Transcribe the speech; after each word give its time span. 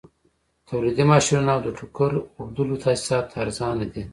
تولیدي 0.67 1.03
ماشینونه 1.13 1.49
او 1.55 1.61
د 1.63 1.67
ټوکر 1.77 2.11
اوبدلو 2.39 2.75
تاسیسات 2.83 3.27
ارزانه 3.41 3.85
دي 3.93 4.03